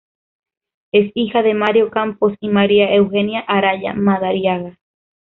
[0.91, 4.79] Es hija de Mario Campos y María Eugenia Araya Madariaga.